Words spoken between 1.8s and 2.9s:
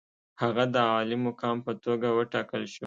توګه وټاکل شو.